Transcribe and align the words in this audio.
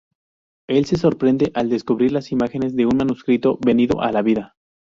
Él 0.67 0.85
se 0.85 0.97
sorprende 0.97 1.51
al 1.53 1.69
descubrir 1.69 2.11
las 2.11 2.31
imágenes 2.31 2.75
de 2.75 2.87
un 2.87 2.97
manuscrito 2.97 3.59
venido 3.63 4.01
a 4.01 4.11
la 4.11 4.23
vida. 4.23 4.55